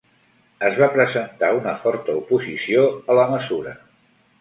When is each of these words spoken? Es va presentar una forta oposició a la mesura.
Es 0.69 0.77
va 0.83 0.87
presentar 0.95 1.53
una 1.59 1.75
forta 1.83 2.17
oposició 2.23 2.91
a 3.15 3.23
la 3.23 3.31
mesura. 3.37 3.79